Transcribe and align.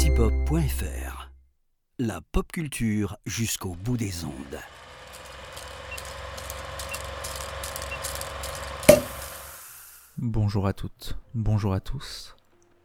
antipop.fr. 0.00 1.30
La 1.98 2.22
pop 2.22 2.50
culture 2.50 3.18
jusqu'au 3.26 3.74
bout 3.84 3.98
des 3.98 4.24
ondes. 4.24 4.32
Bonjour 10.16 10.66
à 10.66 10.72
toutes, 10.72 11.18
bonjour 11.34 11.74
à 11.74 11.80
tous. 11.80 12.34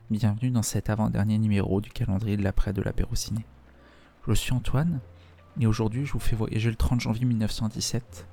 Bienvenue 0.09 0.52
dans 0.52 0.62
cet 0.62 0.89
avant-dernier 0.89 1.38
numéro 1.38 1.80
du 1.80 1.89
calendrier 1.89 2.36
de 2.36 2.43
l'après 2.43 2.73
de 2.73 2.82
l'apéro 2.82 3.16
ciné. 3.16 3.45
Je 4.27 4.34
suis 4.34 4.52
Antoine 4.52 5.00
et 5.61 5.68
aujourd'hui 5.68 6.05
je 6.05 6.11
vous 6.11 6.20
fais 6.20 6.36
voyager 6.36 6.70
le 6.70 6.75
30 6.75 7.00
janvier 7.00 7.23
1917, 7.23 8.27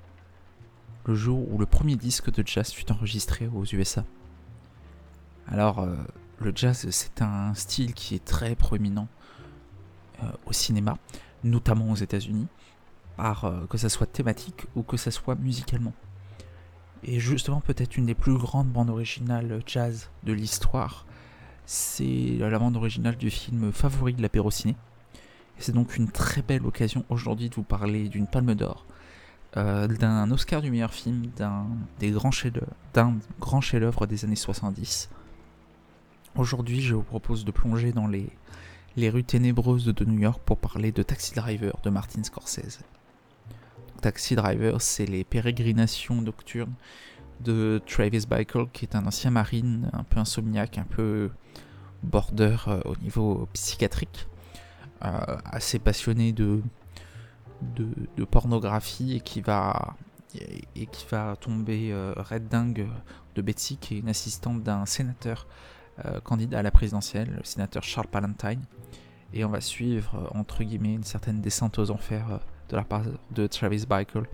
le 1.06 1.14
jour 1.14 1.46
où 1.52 1.56
le 1.56 1.66
premier 1.66 1.94
disque 1.94 2.32
de 2.32 2.44
jazz 2.44 2.72
fut 2.72 2.90
enregistré 2.90 3.46
aux 3.46 3.64
USA. 3.64 4.04
Alors, 5.46 5.78
euh, 5.78 5.94
le 6.42 6.52
jazz, 6.54 6.86
c'est 6.90 7.22
un 7.22 7.54
style 7.54 7.94
qui 7.94 8.14
est 8.14 8.24
très 8.24 8.54
proéminent 8.54 9.08
euh, 10.22 10.26
au 10.46 10.52
cinéma, 10.52 10.98
notamment 11.44 11.90
aux 11.90 11.96
États-Unis, 11.96 12.46
euh, 13.18 13.66
que 13.66 13.78
ça 13.78 13.88
soit 13.88 14.06
thématique 14.06 14.66
ou 14.74 14.82
que 14.82 14.96
ça 14.96 15.10
soit 15.10 15.36
musicalement. 15.36 15.94
Et 17.04 17.20
justement, 17.20 17.60
peut-être 17.60 17.96
une 17.96 18.06
des 18.06 18.14
plus 18.14 18.36
grandes 18.36 18.68
bandes 18.68 18.90
originales 18.90 19.62
jazz 19.66 20.10
de 20.24 20.32
l'histoire, 20.32 21.06
c'est 21.66 22.36
la 22.38 22.58
bande 22.58 22.76
originale 22.76 23.16
du 23.16 23.30
film 23.30 23.72
favori 23.72 24.14
de 24.14 24.22
l'apéro 24.22 24.50
ciné. 24.50 24.76
C'est 25.58 25.72
donc 25.72 25.96
une 25.96 26.10
très 26.10 26.42
belle 26.42 26.66
occasion 26.66 27.04
aujourd'hui 27.08 27.48
de 27.48 27.54
vous 27.54 27.62
parler 27.62 28.08
d'une 28.08 28.26
Palme 28.26 28.54
d'Or, 28.54 28.84
euh, 29.56 29.86
d'un 29.86 30.30
Oscar 30.30 30.60
du 30.62 30.70
meilleur 30.70 30.92
film, 30.92 31.26
d'un 31.36 31.66
grand 32.10 32.30
chef-d'œuvre 33.60 34.06
des 34.06 34.24
années 34.24 34.36
70. 34.36 35.08
Aujourd'hui, 36.34 36.80
je 36.80 36.94
vous 36.94 37.02
propose 37.02 37.44
de 37.44 37.50
plonger 37.50 37.92
dans 37.92 38.06
les, 38.06 38.30
les 38.96 39.10
rues 39.10 39.22
ténébreuses 39.22 39.84
de 39.84 40.04
New 40.06 40.18
York 40.18 40.40
pour 40.46 40.56
parler 40.56 40.90
de 40.90 41.02
Taxi 41.02 41.34
Driver 41.34 41.78
de 41.82 41.90
Martin 41.90 42.22
Scorsese. 42.22 42.80
Taxi 44.00 44.34
Driver, 44.34 44.80
c'est 44.80 45.04
les 45.04 45.24
pérégrinations 45.24 46.22
nocturnes 46.22 46.72
de 47.40 47.82
Travis 47.86 48.24
Bickle, 48.26 48.66
qui 48.72 48.86
est 48.86 48.96
un 48.96 49.04
ancien 49.06 49.30
marine, 49.30 49.90
un 49.92 50.04
peu 50.04 50.20
insomniaque, 50.20 50.78
un 50.78 50.84
peu 50.84 51.30
border 52.02 52.56
euh, 52.66 52.80
au 52.86 52.96
niveau 52.96 53.46
psychiatrique, 53.52 54.26
euh, 55.04 55.36
assez 55.44 55.78
passionné 55.78 56.32
de, 56.32 56.62
de, 57.76 58.24
pornographie 58.24 59.16
et 59.16 59.20
qui 59.20 59.42
va 59.42 59.96
et, 60.34 60.86
qui 60.86 61.06
va 61.10 61.36
tomber 61.36 61.92
euh, 61.92 62.14
red 62.16 62.48
dingue 62.48 62.88
de 63.34 63.42
Betsy, 63.42 63.76
qui 63.76 63.96
est 63.96 63.98
une 63.98 64.08
assistante 64.08 64.62
d'un 64.62 64.86
sénateur 64.86 65.46
candidat 66.24 66.60
à 66.60 66.62
la 66.62 66.70
présidentielle, 66.70 67.34
le 67.38 67.44
sénateur 67.44 67.82
Charles 67.82 68.08
Palantine. 68.08 68.62
Et 69.34 69.44
on 69.44 69.48
va 69.48 69.60
suivre, 69.60 70.14
euh, 70.14 70.38
entre 70.38 70.62
guillemets, 70.62 70.94
une 70.94 71.04
certaine 71.04 71.40
descente 71.40 71.78
aux 71.78 71.90
enfers 71.90 72.32
euh, 72.32 72.38
de 72.68 72.76
la 72.76 72.84
part 72.84 73.02
de 73.30 73.46
Travis 73.46 73.86
Bickle 73.88 74.26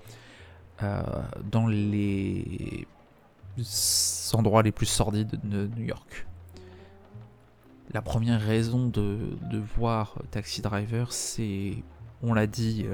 dans 1.50 1.66
les 1.66 2.86
endroits 4.32 4.62
les 4.62 4.70
plus 4.70 4.86
sordides 4.86 5.40
de 5.42 5.66
New 5.76 5.82
York. 5.82 6.28
La 7.92 8.00
première 8.00 8.40
raison 8.40 8.86
de, 8.86 9.36
voir 9.76 10.14
Taxi 10.30 10.62
Driver, 10.62 11.12
c'est, 11.12 11.82
on 12.22 12.32
l'a 12.32 12.46
dit, 12.46 12.86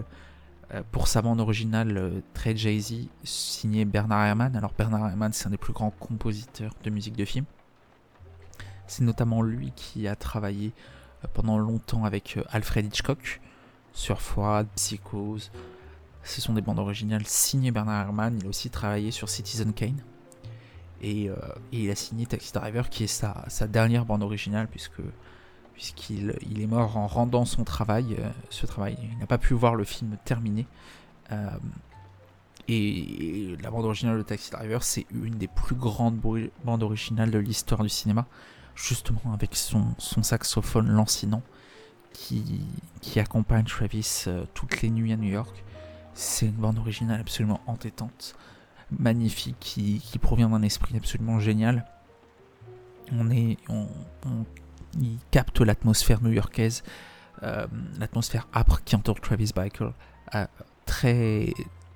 pour 0.92 1.08
sa 1.08 1.20
bande 1.20 1.40
originale 1.40 2.22
très 2.32 2.56
Jay-Z, 2.56 3.08
signé 3.22 3.84
Bernard 3.84 4.24
Herrmann. 4.24 4.56
Alors 4.56 4.72
Bernard 4.72 5.08
Herrmann, 5.08 5.34
c'est 5.34 5.46
un 5.46 5.50
des 5.50 5.58
plus 5.58 5.74
grands 5.74 5.90
compositeurs 5.90 6.72
de 6.82 6.88
musique 6.88 7.16
de 7.16 7.26
film. 7.26 7.44
C'est 8.86 9.04
notamment 9.04 9.42
lui 9.42 9.72
qui 9.74 10.06
a 10.08 10.16
travaillé 10.16 10.72
euh, 11.24 11.28
pendant 11.32 11.58
longtemps 11.58 12.04
avec 12.04 12.36
euh, 12.36 12.44
Alfred 12.50 12.86
Hitchcock 12.86 13.40
sur 13.92 14.20
Froid, 14.20 14.64
Psychose. 14.76 15.50
Ce 16.22 16.40
sont 16.40 16.54
des 16.54 16.62
bandes 16.62 16.78
originales 16.78 17.26
signées 17.26 17.70
Bernard 17.70 18.06
Herrmann. 18.06 18.38
Il 18.40 18.46
a 18.46 18.48
aussi 18.48 18.70
travaillé 18.70 19.10
sur 19.10 19.28
Citizen 19.28 19.72
Kane. 19.72 20.02
Et, 21.00 21.28
euh, 21.28 21.36
il 21.72 21.90
a 21.90 21.94
signé 21.94 22.26
Taxi 22.26 22.52
Driver, 22.52 22.88
qui 22.88 23.04
est 23.04 23.06
sa, 23.06 23.66
dernière 23.68 24.04
bande 24.04 24.22
originale, 24.22 24.68
puisque 24.68 25.02
puisqu'il 25.74 26.36
il 26.48 26.62
est 26.62 26.68
mort 26.68 26.96
en 26.96 27.08
rendant 27.08 27.44
son 27.44 27.64
travail. 27.64 28.16
ce 28.48 28.64
travail, 28.64 28.96
il 29.12 29.18
n'a 29.18 29.26
pas 29.26 29.38
pu 29.38 29.54
voir 29.54 29.74
le 29.74 29.82
film 29.82 30.16
terminé. 30.24 30.66
et, 32.68 33.56
la 33.60 33.70
bande 33.70 33.84
originale 33.84 34.16
de 34.16 34.22
Taxi 34.22 34.52
Driver, 34.52 34.84
c'est 34.84 35.04
une 35.10 35.34
des 35.34 35.48
plus 35.48 35.74
grandes 35.74 36.20
bandes 36.64 36.82
originales 36.82 37.32
de 37.32 37.38
l'histoire 37.38 37.82
du 37.82 37.88
cinéma 37.88 38.26
justement 38.74 39.32
avec 39.32 39.54
son, 39.54 39.94
saxophone 39.98 40.88
lancinant 40.88 41.42
qui, 42.12 42.60
qui 43.00 43.20
accompagne 43.20 43.64
Travis 43.64 44.24
euh, 44.26 44.44
toutes 44.54 44.82
les 44.82 44.90
nuits 44.90 45.12
à 45.12 45.16
New 45.16 45.30
York. 45.30 45.64
C'est 46.14 46.46
une 46.46 46.52
bande 46.52 46.78
originale 46.78 47.20
absolument 47.20 47.60
entêtante, 47.66 48.36
magnifique, 48.96 49.56
qui, 49.58 50.00
provient 50.20 50.48
d'un 50.48 50.62
esprit 50.62 50.96
absolument 50.96 51.40
génial. 51.40 51.84
On 53.12 53.30
est, 53.30 53.58
on, 53.68 53.88
il 55.00 55.18
capte 55.32 55.60
l'atmosphère 55.60 56.22
new-yorkaise, 56.22 56.84
euh, 57.42 57.66
l'atmosphère 57.98 58.46
âpre 58.54 58.80
qui 58.84 58.94
entoure 58.94 59.20
Travis 59.20 59.50
Bickle 59.54 59.92
euh, 60.34 60.46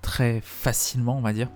très 0.01 0.41
facilement, 0.41 1.17
on 1.17 1.23
va 1.23 1.33
dire 1.33 1.49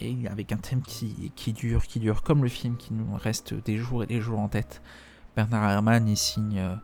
et 0.00 0.16
avec 0.28 0.52
un 0.52 0.56
thème 0.56 0.82
qui, 0.82 1.52
dure, 1.52 1.86
qui 1.86 2.00
dure 2.00 2.22
comme 2.22 2.42
le 2.42 2.48
film, 2.48 2.76
qui 2.76 2.92
nous 2.92 3.16
reste 3.16 3.54
des 3.54 3.76
jours 3.76 4.02
et 4.02 4.06
des 4.06 4.20
jours 4.20 4.38
en 4.38 4.48
tête. 4.48 4.82
Bernard 5.36 5.70
Herrmann 5.70 6.08
y 6.08 6.16
signe 6.16 6.58
euh, 6.58 6.74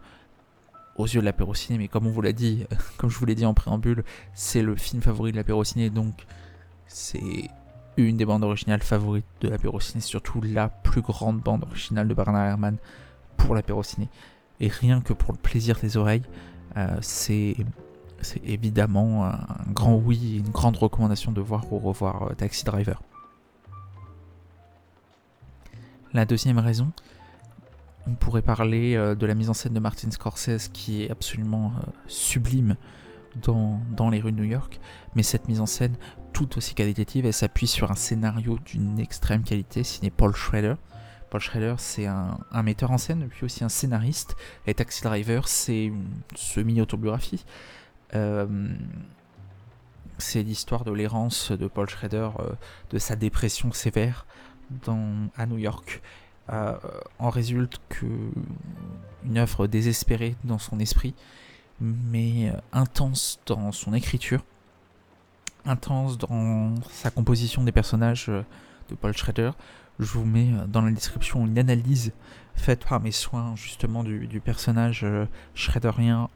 aux 0.97 1.07
yeux 1.07 1.21
de 1.21 1.25
l'apéro 1.25 1.55
ciné, 1.55 1.79
mais 1.79 1.89
comme 1.89 2.07
on 2.07 2.11
vous 2.11 2.23
l'a 2.23 2.33
dit, 2.33 2.67
comme 2.97 3.11
je 3.11 3.19
vous 3.19 3.27
l'ai 3.27 3.35
dit 3.35 3.47
en 3.47 3.55
préambule, 3.55 4.05
c'est 4.35 4.63
le 4.63 4.77
film 4.77 5.03
favori 5.03 5.33
de 5.33 5.37
l'apéro 5.37 5.65
ciné, 5.65 5.91
donc 5.91 6.27
c'est 6.87 7.51
une 7.97 8.17
des 8.17 8.25
bandes 8.25 8.45
originales 8.45 8.83
favorites 8.83 9.27
de 9.41 9.49
l'apéro 9.49 9.81
ciné, 9.81 10.01
surtout 10.01 10.41
la 10.41 10.69
plus 10.69 11.03
grande 11.03 11.41
bande 11.41 11.65
originale 11.65 12.09
de 12.09 12.15
Bernard 12.15 12.47
Herrmann 12.47 12.77
pour 13.37 13.55
l'apéro 13.55 13.83
ciné. 13.83 14.09
Et 14.61 14.69
rien 14.69 15.01
que 15.01 15.13
pour 15.13 15.33
le 15.33 15.39
plaisir 15.39 15.79
des 15.81 15.97
oreilles, 15.97 16.23
euh, 16.77 16.99
c'est 17.01 17.57
c'est 18.23 18.43
évidemment 18.45 19.27
un 19.27 19.73
grand 19.73 19.97
oui, 19.97 20.39
une 20.39 20.51
grande 20.51 20.77
recommandation 20.77 21.33
de 21.33 21.41
voir 21.41 21.73
ou 21.73 21.79
revoir 21.79 22.23
euh, 22.25 22.35
Taxi 22.35 22.65
Driver. 22.65 23.03
La 26.13 26.25
deuxième 26.25 26.59
raison, 26.59 26.93
on 28.07 28.15
pourrait 28.15 28.43
parler 28.43 28.97
euh, 28.97 29.15
de 29.15 29.27
la 29.27 29.35
mise 29.35 29.51
en 29.51 29.55
scène 29.55 29.75
de 29.75 29.81
Martin 29.81 30.11
Scorsese 30.11 30.69
qui 30.69 31.05
est 31.05 31.11
absolument 31.11 31.73
euh, 31.77 31.91
sublime 32.07 32.77
dans, 33.43 33.81
dans, 33.97 34.11
les 34.11 34.21
rues 34.21 34.33
de 34.33 34.39
New 34.39 34.45
York, 34.45 34.81
mais 35.15 35.23
cette 35.23 35.47
mise 35.49 35.61
en 35.61 35.67
scène 35.67 35.97
tout 36.33 36.57
aussi 36.59 36.75
qualitative, 36.75 37.27
elle 37.27 37.33
s'appuie 37.33 37.67
sur 37.67 37.91
un 37.91 37.95
scénario 37.95 38.59
d'une 38.65 38.99
extrême 38.99 39.45
qualité 39.45 39.85
signé 39.85 40.11
Paul 40.11 40.35
Schrader. 40.35 40.75
Paul 41.31 41.41
Schrader, 41.41 41.77
c'est 41.79 42.07
un, 42.07 42.39
metteur 42.65 42.91
en 42.91 42.99
scène, 42.99 43.29
puis 43.29 43.45
aussi 43.45 43.63
un 43.63 43.69
scénariste, 43.69 44.37
et 44.67 44.75
Taxi 44.75 45.03
Driver, 45.03 45.47
c'est 45.47 45.85
une 45.85 46.09
semi-autobiographie. 46.35 47.45
Euh, 48.15 48.47
c'est 50.19 50.43
l'histoire 50.43 50.85
de 50.85 50.93
l'errance 50.93 51.51
de 51.51 51.67
Paul 51.67 51.89
Schrader, 51.89 52.31
euh, 52.41 52.53
de 52.91 52.99
sa 52.99 53.17
dépression 53.17 53.73
sévère 53.73 54.27
à 55.37 55.47
New 55.47 55.59
York. 55.59 56.03
Euh, 56.51 56.77
en 57.21 57.31
résulte 57.31 57.81
que 57.89 58.07
une 59.25 59.39
œuvre 59.39 59.69
désespérée 59.69 60.35
dans 60.43 60.59
son 60.59 60.81
esprit, 60.81 61.15
mais 61.81 62.53
intense 62.73 63.39
dans 63.47 63.71
son 63.71 63.95
écriture, 63.95 64.43
intense 65.65 66.19
dans 66.19 66.75
sa 66.91 67.11
composition 67.11 67.63
des 67.63 67.71
personnages 67.71 68.27
de 68.27 68.95
Paul 69.01 69.17
Schrader. 69.17 69.53
Je 70.01 70.07
vous 70.07 70.25
mets 70.25 70.51
dans 70.67 70.83
la 70.83 70.91
description 70.91 71.47
une 71.47 71.59
analyse 71.59 72.13
faite 72.57 72.85
par 72.85 73.01
mes 73.01 73.13
soins 73.13 73.55
justement 73.55 74.03
du, 74.03 74.27
du 74.27 74.41
personnage 74.41 75.07
schraderien 75.55 76.31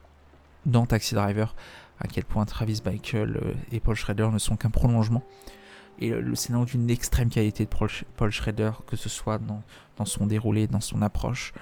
dans 0.67 0.87
Taxi 0.87 1.15
Driver, 1.15 1.55
à 2.01 2.09
quel 2.09 2.25
point 2.25 2.45
Travis 2.45 2.81
Bickle 2.85 3.41
euh, 3.43 3.55
et 3.73 3.81
Paul 3.81 3.97
Schrader 3.97 4.29
ne 4.33 4.39
sont 4.39 4.57
qu'un 4.57 4.71
prolongement. 4.71 5.23
Et 6.01 6.11
le 6.11 6.35
scénario 6.35 6.67
d'une 6.67 6.91
extrême 6.91 7.29
qualité 7.29 7.65
de 7.65 7.71
Paul 8.17 8.31
Schrader, 8.33 8.73
que 8.87 8.97
ce 8.97 9.09
soit 9.09 9.39
dans, 9.39 10.05
son 10.05 10.27
déroulé, 10.27 10.67
dans 10.67 10.81
son 10.81 11.03
approche. 11.03 11.53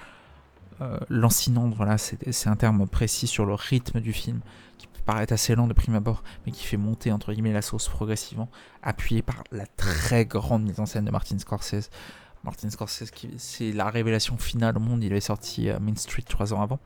Euh, 0.80 0.98
Lancinant, 1.10 1.68
voilà, 1.68 1.98
c'est 1.98 2.48
un 2.48 2.56
terme 2.56 2.86
précis 2.86 3.26
sur 3.26 3.44
le 3.44 3.52
rythme 3.52 4.00
du 4.00 4.14
film, 4.14 4.40
qui 4.78 4.86
peut 4.86 5.02
paraître 5.04 5.34
assez 5.34 5.54
lent 5.54 5.66
de 5.66 5.74
prime 5.74 5.94
abord, 5.94 6.22
mais 6.46 6.52
qui 6.52 6.64
fait 6.64 6.78
monter 6.78 7.12
entre 7.12 7.34
guillemets 7.34 7.52
la 7.52 7.60
sauce 7.60 7.88
progressivement, 7.88 8.48
appuyé 8.82 9.20
par 9.20 9.44
la 9.52 9.66
très 9.66 10.24
grande 10.24 10.62
mise 10.62 10.80
en 10.80 10.86
scène 10.86 11.04
de 11.04 11.10
Martin 11.10 11.38
Scorsese. 11.38 11.90
Martin 12.42 12.70
Scorsese, 12.70 13.12
c'est 13.36 13.72
la 13.72 13.90
révélation 13.90 14.38
finale 14.38 14.78
au 14.78 14.80
monde, 14.80 15.04
il 15.04 15.12
est 15.12 15.20
sorti 15.20 15.68
à 15.68 15.78
Main 15.78 15.94
Street 15.96 16.24
trois 16.26 16.54
ans 16.54 16.62
avant. 16.62 16.80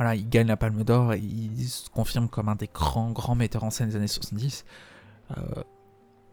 Voilà, 0.00 0.14
il 0.14 0.30
gagne 0.30 0.46
la 0.46 0.56
Palme 0.56 0.82
d'Or 0.82 1.12
et 1.12 1.18
il 1.18 1.68
se 1.68 1.90
confirme 1.90 2.30
comme 2.30 2.48
un 2.48 2.54
des 2.54 2.70
grands, 2.72 3.10
grands 3.10 3.34
metteurs 3.34 3.64
en 3.64 3.70
scène 3.70 3.90
des 3.90 3.96
années 3.96 4.06
70. 4.06 4.64
Euh, 5.36 5.42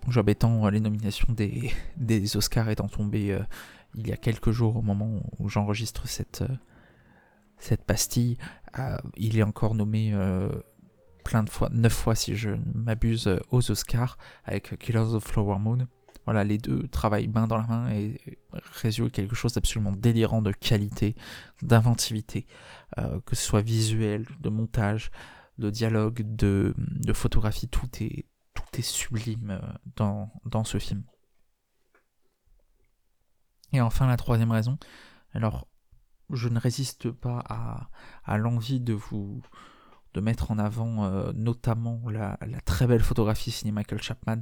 job 0.07 0.29
euh, 0.29 0.71
les 0.71 0.79
nominations 0.79 1.33
des, 1.33 1.73
des 1.97 2.37
Oscars 2.37 2.69
étant 2.69 2.87
tombées 2.87 3.33
euh, 3.33 3.43
il 3.93 4.07
y 4.07 4.13
a 4.13 4.15
quelques 4.15 4.51
jours 4.51 4.77
au 4.77 4.81
moment 4.81 5.19
où 5.37 5.49
j'enregistre 5.49 6.07
cette, 6.07 6.45
cette 7.57 7.83
pastille. 7.83 8.37
il 9.17 9.37
est 9.37 9.43
encore 9.43 9.75
nommé 9.75 10.13
plein 11.25 11.43
de 11.43 11.49
fois, 11.49 11.67
neuf 11.69 11.91
fois 11.91 12.15
si 12.15 12.37
je 12.37 12.51
ne 12.51 12.73
m'abuse, 12.73 13.29
aux 13.51 13.69
Oscars 13.69 14.17
avec 14.45 14.79
Killers 14.79 15.13
of 15.13 15.25
Flower 15.25 15.59
Moon. 15.59 15.87
Voilà, 16.27 16.43
les 16.43 16.59
deux 16.59 16.87
travaillent 16.89 17.29
main 17.29 17.47
dans 17.47 17.57
la 17.57 17.65
main 17.65 17.89
et 17.89 18.19
résultent 18.73 19.13
quelque 19.13 19.33
chose 19.33 19.53
d'absolument 19.53 19.93
délirant 19.93 20.43
de 20.43 20.51
qualité, 20.51 21.15
d'inventivité, 21.61 22.45
que 22.97 23.35
ce 23.35 23.41
soit 23.41 23.61
visuel, 23.61 24.27
de 24.41 24.49
montage, 24.49 25.09
de 25.57 25.69
dialogue, 25.69 26.23
de, 26.23 26.75
photographie, 27.13 27.69
tout 27.69 27.87
est, 28.01 28.25
tout 28.53 28.77
est 28.77 28.81
sublime 28.81 29.59
dans, 29.95 30.29
dans 30.43 30.65
ce 30.65 30.79
film. 30.79 31.03
Et 33.71 33.79
enfin, 33.79 34.05
la 34.05 34.17
troisième 34.17 34.51
raison, 34.51 34.77
alors 35.33 35.67
je 36.31 36.49
ne 36.49 36.59
résiste 36.59 37.11
pas 37.11 37.43
à, 38.25 38.37
l'envie 38.37 38.79
de 38.79 38.93
vous 38.93 39.41
de 40.13 40.21
mettre 40.21 40.51
en 40.51 40.57
avant 40.57 41.05
euh, 41.05 41.31
notamment 41.33 42.01
la, 42.09 42.37
très 42.65 42.87
belle 42.87 43.03
photographie 43.03 43.51
signée 43.51 43.71
Michael 43.71 44.01
Chapman 44.01 44.41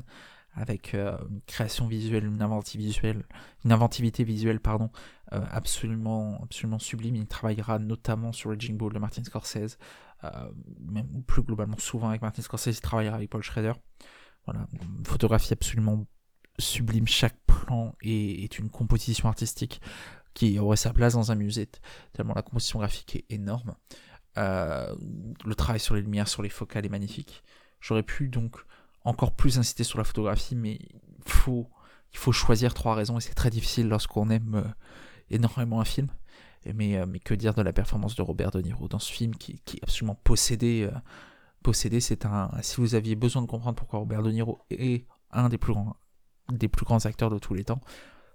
avec 0.55 0.93
euh, 0.93 1.17
une 1.29 1.41
création 1.41 1.87
visuelle, 1.87 2.25
une 2.25 2.41
inventivité 2.41 2.87
visuelle, 2.87 3.23
une 3.63 3.71
inventivité 3.71 4.23
visuelle 4.23 4.59
pardon, 4.59 4.89
euh, 5.33 5.41
absolument, 5.51 6.39
absolument 6.43 6.79
sublime. 6.79 7.15
Il 7.15 7.27
travaillera 7.27 7.79
notamment 7.79 8.31
sur 8.31 8.49
le 8.49 8.59
Jingle 8.59 8.93
de 8.93 8.99
Martin 8.99 9.23
Scorsese, 9.23 9.77
même 10.79 11.23
plus 11.27 11.43
globalement 11.43 11.77
souvent 11.77 12.09
avec 12.09 12.23
Martin 12.23 12.41
Scorsese, 12.41 12.77
il 12.77 12.81
travaillera 12.81 13.15
avec 13.15 13.29
Paul 13.29 13.43
Schrader. 13.43 13.73
Voilà, 14.45 14.67
une 14.73 15.05
photographie 15.05 15.53
absolument 15.53 16.05
sublime. 16.59 17.07
Chaque 17.07 17.37
plan 17.45 17.95
est, 18.01 18.59
une 18.59 18.69
composition 18.69 19.27
artistique 19.27 19.81
qui 20.33 20.59
aurait 20.59 20.77
sa 20.77 20.93
place 20.93 21.13
dans 21.13 21.31
un 21.31 21.35
musée, 21.35 21.69
tellement 22.13 22.33
la 22.35 22.41
composition 22.41 22.79
graphique 22.79 23.15
est 23.15 23.33
énorme. 23.33 23.75
Euh, 24.37 24.93
le 25.45 25.55
travail 25.55 25.79
sur 25.79 25.95
les 25.95 26.01
lumières, 26.01 26.27
sur 26.27 26.43
les 26.43 26.49
focales 26.49 26.85
est 26.85 26.89
magnifique. 26.89 27.43
J'aurais 27.79 28.03
pu 28.03 28.27
donc 28.27 28.57
encore 29.05 29.31
plus 29.31 29.57
insister 29.57 29.83
sur 29.83 29.97
la 29.97 30.03
photographie, 30.03 30.55
mais 30.55 30.73
il 30.73 31.31
faut, 31.31 31.69
il 32.11 32.17
faut 32.17 32.31
choisir 32.31 32.73
trois 32.73 32.95
raisons 32.95 33.17
et 33.17 33.21
c'est 33.21 33.33
très 33.33 33.49
difficile 33.49 33.87
lorsqu'on 33.87 34.29
aime 34.29 34.55
euh, 34.55 34.67
énormément 35.29 35.79
un 35.79 35.85
film. 35.85 36.07
Mais, 36.73 36.97
euh, 36.97 37.05
mais, 37.07 37.19
que 37.19 37.35
dire 37.35 37.53
de 37.53 37.61
la 37.61 37.73
performance 37.73 38.15
de 38.15 38.23
Robert 38.23 38.49
De 38.49 38.59
Niro 38.59 38.87
dans 38.87 38.97
ce 38.97 39.11
film 39.11 39.35
qui, 39.35 39.61
qui 39.65 39.77
est 39.77 39.83
absolument 39.83 40.19
possédé. 40.23 40.89
possédé, 41.61 41.99
c'est 41.99 42.25
un. 42.25 42.49
Si 42.63 42.77
vous 42.77 42.95
aviez 42.95 43.15
besoin 43.15 43.43
de 43.43 43.47
comprendre 43.47 43.75
pourquoi 43.75 43.99
Robert 43.99 44.23
De 44.23 44.31
Niro 44.31 44.59
est 44.71 45.05
un 45.31 45.47
des 45.47 45.59
plus 45.59 45.73
grands 45.73 45.95
des 46.51 46.67
plus 46.67 46.85
grands 46.85 47.05
acteurs 47.05 47.29
de 47.29 47.39
tous 47.39 47.53
les 47.53 47.63
temps, 47.63 47.81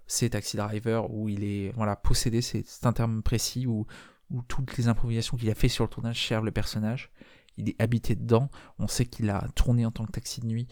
c'est 0.07 0.31
Taxi 0.31 0.57
Driver, 0.57 1.09
où 1.11 1.29
il 1.29 1.43
est 1.43 1.71
voilà, 1.75 1.95
possédé, 1.95 2.41
c'est 2.41 2.65
un 2.83 2.93
terme 2.93 3.23
précis, 3.23 3.65
où, 3.65 3.85
où 4.29 4.41
toutes 4.41 4.75
les 4.77 4.87
improvisations 4.87 5.37
qu'il 5.37 5.49
a 5.49 5.55
fait 5.55 5.69
sur 5.69 5.85
le 5.85 5.89
tournage 5.89 6.27
servent 6.27 6.45
le 6.45 6.51
personnage. 6.51 7.11
Il 7.57 7.69
est 7.69 7.81
habité 7.81 8.15
dedans. 8.15 8.49
On 8.79 8.87
sait 8.87 9.05
qu'il 9.05 9.29
a 9.29 9.47
tourné 9.55 9.85
en 9.85 9.91
tant 9.91 10.05
que 10.05 10.11
taxi 10.11 10.41
de 10.41 10.47
nuit 10.47 10.67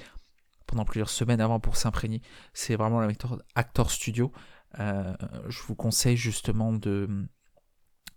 pendant 0.66 0.86
plusieurs 0.86 1.10
semaines 1.10 1.42
avant 1.42 1.60
pour 1.60 1.76
s'imprégner. 1.76 2.22
C'est 2.54 2.76
vraiment 2.76 3.02
le 3.02 3.14
acteur 3.56 3.92
studio. 3.92 4.32
Euh, 4.80 5.16
je 5.48 5.62
vous 5.64 5.76
conseille 5.76 6.18
justement 6.18 6.74
de, 6.74 7.28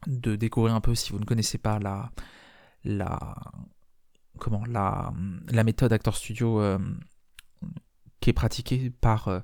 de 0.06 0.37
découvrir 0.37 0.75
un 0.75 0.81
peu 0.81 0.94
si 0.94 1.12
vous 1.12 1.19
ne 1.19 1.25
connaissez 1.25 1.59
pas 1.59 1.79
la, 1.79 2.12
la, 2.85 3.37
comment, 4.38 4.64
la, 4.67 5.12
la 5.49 5.64
méthode 5.64 5.93
acteur 5.93 6.17
studio. 6.17 6.61
Euh, 6.61 6.79
qui 8.23 8.31
est 8.31 8.32
pratiqué 8.32 8.88
par, 8.88 9.29
euh, 9.29 9.41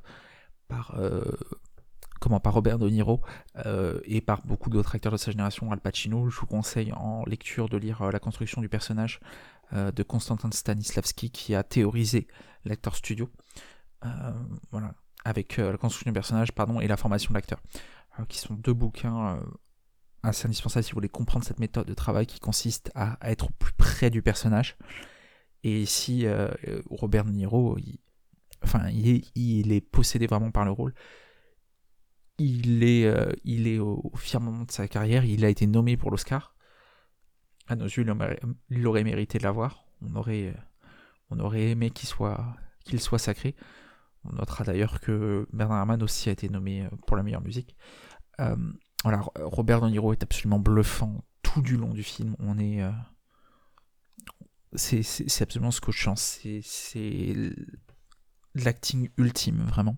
par, 0.68 0.94
euh, 0.94 1.22
par 2.38 2.54
Robert 2.54 2.78
De 2.78 2.88
Niro 2.88 3.20
euh, 3.66 4.00
et 4.04 4.20
par 4.20 4.42
beaucoup 4.42 4.70
d'autres 4.70 4.94
acteurs 4.94 5.12
de 5.12 5.16
sa 5.16 5.30
génération, 5.30 5.72
Al 5.72 5.80
Pacino. 5.80 6.28
Je 6.28 6.38
vous 6.38 6.46
conseille 6.46 6.92
en 6.92 7.24
lecture 7.24 7.68
de 7.68 7.76
lire 7.76 8.10
La 8.12 8.18
construction 8.18 8.60
du 8.60 8.68
personnage 8.68 9.20
de 9.72 10.02
Konstantin 10.02 10.50
Stanislavski 10.50 11.30
qui 11.30 11.54
a 11.54 11.62
théorisé 11.62 12.26
l'acteur 12.64 12.94
studio. 12.94 13.30
avec 15.24 15.58
la 15.58 15.76
construction 15.76 16.10
du 16.10 16.14
personnage 16.14 16.48
et 16.80 16.88
la 16.88 16.96
formation 16.96 17.30
de 17.30 17.34
l'acteur, 17.34 17.60
qui 18.28 18.38
sont 18.38 18.54
deux 18.54 18.72
bouquins 18.72 19.38
assez 20.22 20.46
indispensables 20.46 20.84
si 20.84 20.92
vous 20.92 20.96
voulez 20.96 21.10
comprendre 21.10 21.44
cette 21.44 21.60
méthode 21.60 21.86
de 21.86 21.92
travail 21.92 22.26
qui 22.26 22.40
consiste 22.40 22.90
à, 22.94 23.18
être 23.22 23.48
au 23.48 23.52
plus 23.58 23.74
près 23.74 24.08
du 24.08 24.22
personnage. 24.22 24.78
Et 25.64 25.82
ici, 25.82 26.26
Robert 26.88 27.26
De 27.26 27.30
Niro, 27.32 27.76
enfin, 28.62 28.88
il 28.88 29.72
est, 29.72 29.80
possédé 29.80 30.26
vraiment 30.26 30.50
par 30.50 30.64
le 30.64 30.70
rôle. 30.70 30.94
Il 32.38 32.84
est, 32.84 33.04
euh, 33.04 33.32
il 33.44 33.66
est 33.66 33.78
au, 33.78 34.12
firmament 34.16 34.64
de 34.64 34.70
sa 34.70 34.86
carrière. 34.88 35.24
Il 35.24 35.44
a 35.44 35.48
été 35.48 35.66
nommé 35.66 35.96
pour 35.96 36.10
l'Oscar. 36.10 36.54
À 37.66 37.76
nos 37.76 37.86
yeux, 37.86 38.06
il 38.70 38.86
aurait, 38.86 39.04
mérité 39.04 39.38
de 39.38 39.42
l'avoir. 39.42 39.84
On 40.00 40.14
aurait, 40.14 40.46
euh, 40.46 40.60
on 41.30 41.40
aurait 41.40 41.70
aimé 41.70 41.90
qu'il 41.90 42.08
soit, 42.08 42.56
soit 42.98 43.18
sacré. 43.18 43.56
On 44.24 44.32
notera 44.32 44.64
d'ailleurs 44.64 45.00
que 45.00 45.46
Bernard 45.52 45.78
Herrmann 45.78 46.02
aussi 46.02 46.28
a 46.28 46.32
été 46.32 46.48
nommé 46.48 46.82
euh, 46.82 46.88
pour 47.06 47.16
la 47.16 47.22
meilleure 47.22 47.42
musique. 47.42 47.76
voilà, 49.02 49.22
Robert 49.36 49.80
De 49.80 49.88
Niro 49.88 50.12
est 50.12 50.22
absolument 50.22 50.58
bluffant 50.58 51.24
tout 51.42 51.62
du 51.62 51.76
long 51.76 51.92
du 51.92 52.02
film. 52.02 52.36
On 52.38 52.58
est, 52.58 52.80
c'est 54.74 55.42
absolument 55.42 55.70
chante. 55.70 56.18
C'est 56.18 57.34
l'acting 58.54 59.10
ultime, 59.16 59.62
vraiment. 59.62 59.96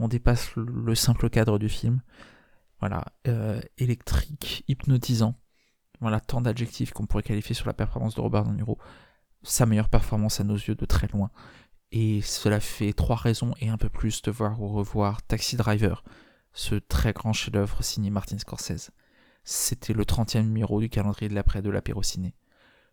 On 0.00 0.08
dépasse 0.08 0.56
le 0.56 0.94
simple 0.94 1.28
cadre 1.28 1.58
du 1.58 1.68
film. 1.68 2.00
Voilà, 2.80 3.04
euh, 3.28 3.60
électrique, 3.76 4.64
hypnotisant. 4.66 5.34
Voilà, 6.00 6.20
tant 6.20 6.40
d'adjectifs 6.40 6.92
qu'on 6.94 7.04
pourrait 7.04 7.22
qualifier 7.22 7.54
sur 7.54 7.66
la 7.66 7.74
performance 7.74 8.14
de 8.14 8.20
Robert 8.22 8.44
De 8.44 8.52
Niro. 8.52 8.78
Sa 9.42 9.66
meilleure 9.66 9.90
performance 9.90 10.40
à 10.40 10.44
nos 10.44 10.54
yeux 10.54 10.74
de 10.74 10.86
très 10.86 11.06
loin. 11.08 11.30
Et 11.92 12.22
cela 12.22 12.60
fait 12.60 12.94
trois 12.94 13.16
raisons 13.16 13.54
et 13.60 13.68
un 13.68 13.76
peu 13.76 13.90
plus 13.90 14.22
de 14.22 14.30
voir 14.30 14.62
ou 14.62 14.68
revoir 14.68 15.22
Taxi 15.22 15.56
Driver, 15.56 16.02
ce 16.54 16.76
très 16.76 17.12
grand 17.12 17.34
chef-d'œuvre 17.34 17.82
signé 17.82 18.08
Martin 18.08 18.38
Scorsese. 18.38 18.92
C'était 19.44 19.92
le 19.92 20.04
30e 20.04 20.44
numéro 20.44 20.80
du 20.80 20.88
calendrier 20.88 21.28
de 21.28 21.34
l'après 21.34 21.60
de 21.60 21.68
l'apéro 21.68 22.02
ciné. 22.02 22.34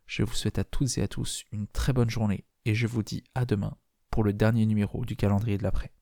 Je 0.08 0.24
vous 0.24 0.34
souhaite 0.34 0.60
à 0.60 0.66
toutes 0.66 0.98
et 0.98 1.04
à 1.04 1.08
tous 1.08 1.46
une 1.54 1.68
très 1.68 1.94
bonne 1.94 2.10
journée 2.10 2.44
et 2.66 2.76
je 2.76 2.88
vous 2.88 3.04
dis 3.04 3.24
à 3.34 3.46
demain 3.46 3.78
pour 4.10 4.26
le 4.26 4.34
dernier 4.34 4.66
numéro 4.66 5.06
du 5.06 5.16
calendrier 5.16 5.58
de 5.58 5.64
l'après. 5.64 5.94